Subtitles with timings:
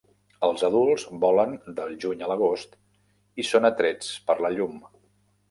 [0.45, 2.73] Els adults volen del juny a l'agost
[3.45, 4.83] i són atrets per la llum.